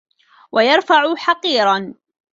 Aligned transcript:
وَيَرْفَعَ 0.51 1.15
حَقِيرًا 1.15 1.93